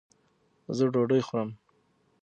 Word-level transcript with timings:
زۀ 0.75 0.85
ډوډۍ 0.91 1.21
خورم 1.27 1.49